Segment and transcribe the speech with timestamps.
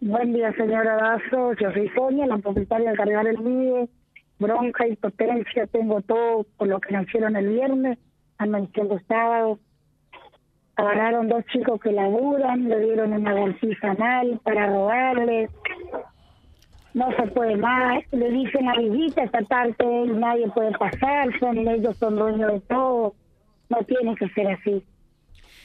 [0.00, 1.54] Buen día, señora Dazo.
[1.54, 3.88] Yo soy Sonia, la propietaria del cargar el MIDE.
[4.38, 7.98] Bronca, impotencia, tengo todo por lo que nacieron el viernes,
[8.38, 9.58] amaneciendo el sábado.
[10.76, 15.50] Agarraron dos chicos que laburan, le dieron una bolsita mal para robarles.
[16.94, 18.04] No se puede más.
[18.12, 21.36] Le dicen a visita esta tarde nadie puede pasar.
[21.40, 23.14] Son ellos son dueños de todo.
[23.68, 24.84] No tiene que ser así.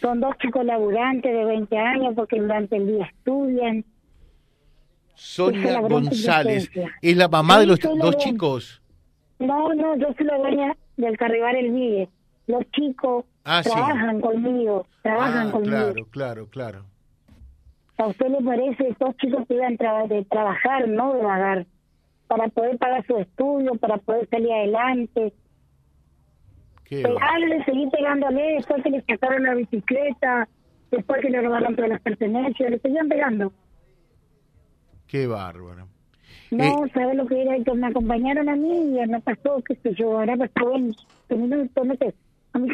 [0.01, 3.85] Son dos chicos laburantes de 20 años porque durante el día estudian
[5.15, 6.69] Sonia González.
[7.01, 8.81] ¿Es la mamá de los dos chicos?
[9.39, 12.09] No, no, yo soy la dueña del Carribar El Vive.
[12.47, 15.75] Los chicos ah, trabajan conmigo, trabajan ah, conmigo.
[15.75, 16.85] Claro, claro, claro.
[17.97, 21.65] A usted le parece estos chicos que iban de trabajar, no de pagar,
[22.27, 25.33] para poder pagar su estudio, para poder salir adelante.
[26.89, 30.47] Pegarle, seguir pegándole, después que le sacaron la bicicleta,
[30.91, 33.51] después que le robaron todas las pertenencias, le seguían pegando.
[35.13, 35.87] Qué bárbaro.
[36.49, 37.63] No, eh, ¿sabes lo que era?
[37.63, 40.91] Que me acompañaron a mí y no pasó, qué sé yo, ahora pasó bueno.
[41.29, 41.47] A mí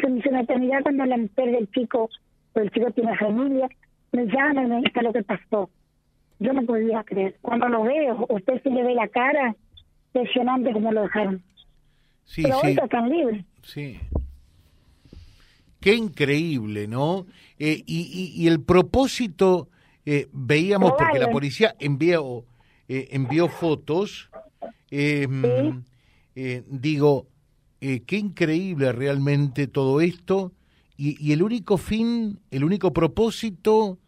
[0.00, 2.08] se me hizo una eternidad cuando la mujer del chico,
[2.54, 3.68] pues el chico tiene familia,
[4.12, 5.68] me llama y me dice lo que pasó.
[6.38, 7.36] Yo no podía creer.
[7.42, 9.54] Cuando lo veo, usted se le ve la cara,
[10.14, 11.42] impresionante como lo dejaron.
[12.24, 12.66] Sí, Pero sí.
[12.68, 13.44] hoy están libres.
[13.64, 14.00] Sí.
[15.78, 17.26] Qué increíble, ¿no?
[17.58, 19.68] Eh, y, y, y el propósito
[20.06, 22.44] eh, veíamos, porque la policía envió,
[22.88, 24.30] eh, envió fotos,
[24.90, 25.84] em,
[26.34, 27.26] eh, digo,
[27.80, 30.52] qué increíble realmente todo esto,
[30.96, 33.98] y, el único fin, el único propósito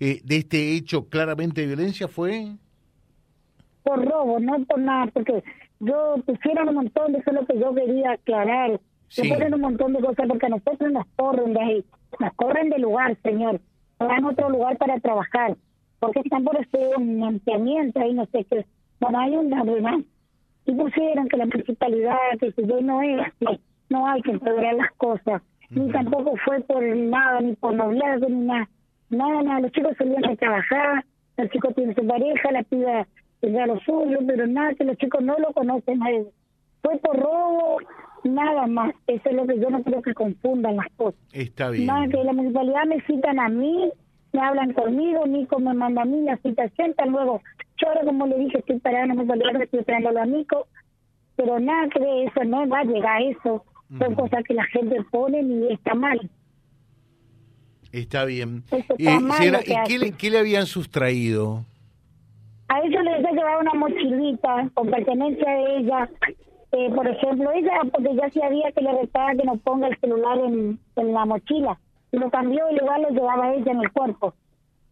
[0.00, 2.56] de este hecho claramente de violencia fue...
[3.84, 5.44] Por robo, no por nada, porque
[5.78, 8.80] yo pusieron un montón de eso lo que yo quería aclarar.
[9.08, 11.84] Se ponen un montón de cosas porque a nosotros nos corren de ahí,
[12.18, 13.60] nos corren del lugar, señor
[14.06, 15.56] van a otro lugar para trabajar,
[15.98, 16.58] porque están por
[16.96, 18.64] un ampliamiento ahí, no sé qué.
[19.00, 19.98] Bueno, hay una verdad.
[20.66, 23.20] Y pusieron que la municipalidad, que si yo no es
[23.88, 25.42] no hay que empeorar las cosas.
[25.70, 28.68] Ni tampoco fue por nada, ni por noviazgo, ni nada.
[29.10, 29.60] Nada, nada.
[29.60, 31.04] Los chicos salían a trabajar,
[31.36, 33.06] el chico tiene su pareja, la piba
[33.40, 36.28] tendrá lo suyo, pero nada, que los chicos no lo conocen a él.
[36.82, 37.78] Fue por robo,
[38.24, 38.94] nada más.
[39.06, 41.20] Eso es lo que yo no creo que confundan las cosas.
[41.32, 41.86] Está bien.
[41.86, 43.90] Nada, que la municipalidad me citan a mí,
[44.32, 47.42] me hablan conmigo, Nico me manda a mí la citación, luego
[47.78, 50.66] yo ahora como le dije estoy parada en la municipalidad, estoy esperando a Nico,
[51.36, 53.64] pero nada que de eso, no va a llegar a eso.
[53.98, 56.30] Son cosas que la gente pone y está mal.
[57.90, 58.62] Está bien.
[58.98, 59.04] ¿y
[60.16, 61.64] qué, le, habían sustraído?
[62.68, 66.08] A ellos les he llevado una mochilita con pertenencia de ella,
[66.72, 70.38] eh, por ejemplo, ella, porque ya sabía que le restaba que no ponga el celular
[70.38, 71.78] en, la mochila,
[72.12, 74.34] y lo cambió y igual lo llevaba ella en el cuerpo.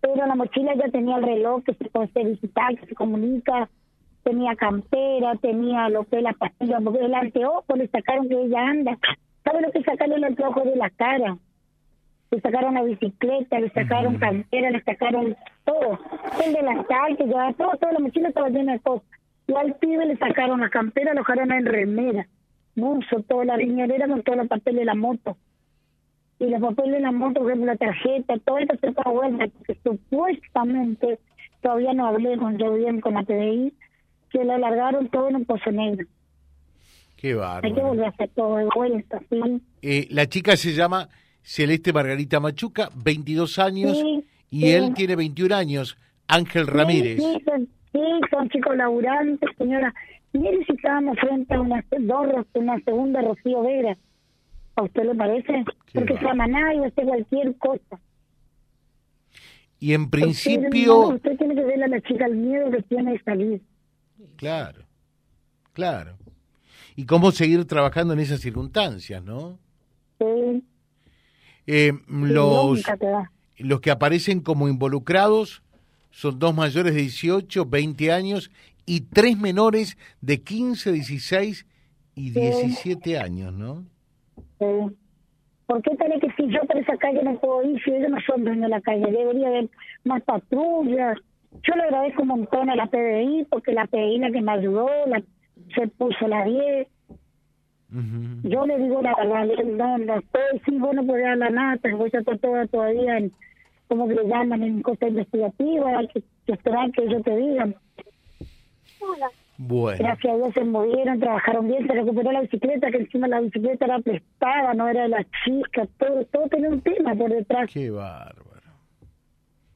[0.01, 3.69] Pero la mochila ya tenía el reloj que se puede digital, que se comunica,
[4.25, 8.61] tenía campera, tenía lo que es la pastilla, porque el anteojo le sacaron que ella
[8.61, 8.99] anda.
[9.45, 11.37] ¿Sabe lo que sacaron el anteojo de la cara?
[12.31, 15.99] Le sacaron la bicicleta, le sacaron campera, le sacaron todo.
[16.45, 19.18] El delantal, que llevaba todo, toda la mochila estaba llena de cosas.
[19.49, 22.29] Y al pibe le sacaron la campera, lo dejaron en remera,
[22.77, 25.39] bolso, toda la riñonera con todos los papeles de la moto.
[26.39, 31.19] Y los papeles de la moto, por la tarjeta, todo esto se vuelta, porque supuestamente,
[31.63, 33.73] todavía no hablé con yo bien con la PDI,
[34.31, 36.07] que le alargaron todo en un pozo negro.
[37.17, 37.67] Qué bárbaro.
[37.67, 39.63] Hay que volver a hacer todo de vuelta, ¿sí?
[39.81, 41.09] Eh, la chica se llama
[41.43, 43.99] Celeste Margarita Machuca, 22 años,
[44.51, 45.97] y él tiene 21 años,
[46.29, 47.17] Ángel Ramírez.
[47.17, 47.43] Sí,
[48.31, 49.95] son chicos laburantes, señora.
[50.33, 53.97] Mire si estábamos frente a una, dos, una segunda Rocío Vera.
[54.77, 55.65] ¿A usted le parece?
[55.93, 58.01] Porque se llama nadie, hace cualquier cosa.
[59.81, 61.09] Y en principio...
[61.09, 63.63] Usted, tiene que verle a la chica el miedo que tiene de salir.
[64.37, 64.85] Claro,
[65.73, 66.17] claro.
[66.97, 69.59] Y cómo seguir trabajando en esas circunstancias, ¿no?
[70.19, 70.65] Sí.
[71.67, 72.83] Eh, los,
[73.59, 75.63] los que aparecen como involucrados
[76.11, 78.51] son dos mayores de 18, 20 años
[78.87, 81.67] y tres menores de 15, 16
[82.15, 83.85] y 17 años, ¿no?
[84.59, 84.97] Sí.
[85.67, 88.17] ¿Por qué tiene que si yo por esa calle no puedo ir si ellos no
[88.27, 89.05] son dueños de la calle?
[89.13, 89.69] Debería haber
[90.05, 91.19] más patrullas.
[91.63, 94.89] Yo le agradezco un montón a la PDI porque la PDI la que me ayudó,
[95.07, 95.23] la,
[95.75, 96.89] se puso la 10.
[98.45, 102.11] Yo le digo la verdad, no, no estoy, sí, bueno, pues la nada, pero voy
[102.15, 103.33] a estar toda todavía en,
[103.89, 107.75] como que le llaman en cosa investigativa, hay que, esperar que ellos te digan.
[109.57, 109.99] Bueno.
[109.99, 113.87] Gracias a Dios se movieron, trabajaron bien, se recuperó la bicicleta, que encima la bicicleta
[113.87, 117.69] era prestada, no era de la chica, todo, todo tenía un tema por detrás.
[117.73, 118.49] Qué bárbaro.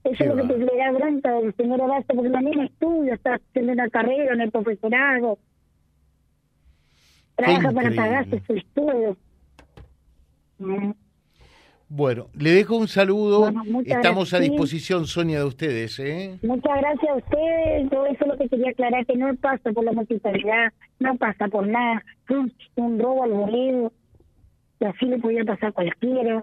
[0.05, 3.35] Eso es lo que te le da bronca del señor Horacio, porque también estudia, está
[3.35, 5.39] haciendo una carrera en el profesorado.
[7.37, 9.17] Trabaja para pagarse su estudio.
[11.95, 13.53] Bueno, le dejo un saludo.
[13.85, 15.99] Estamos a disposición, Sonia, de ustedes.
[15.99, 16.39] ¿eh?
[16.41, 17.91] Muchas gracias a ustedes.
[17.91, 21.49] Yo eso es lo que quería aclarar, que no pasa por la multitalidad, no pasa
[21.49, 22.03] por nada.
[22.31, 23.93] Un, un robo al boleto,
[24.81, 26.43] y así le podía pasar a cualquiera.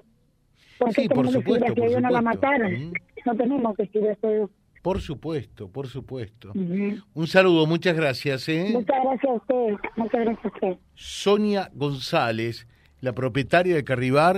[0.77, 1.73] Porque sí, por supuesto.
[1.73, 2.93] Que ellos no la mataran.
[3.25, 4.51] No tenemos que decir eso.
[4.83, 6.51] Por supuesto, por supuesto.
[6.53, 8.47] Un saludo, muchas gracias.
[8.49, 8.69] ¿eh?
[8.71, 10.77] Muchas gracias a usted, muchas gracias a usted.
[10.93, 12.67] Sonia González,
[13.01, 14.37] la propietaria de Carribar.